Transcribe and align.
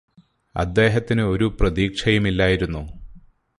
അദ്ദേഹത്തിന് 0.55 1.21
ഒരു 1.23 1.57
പ്രതീക്ഷയുമില്ലായിരുന്നോ 1.59 2.83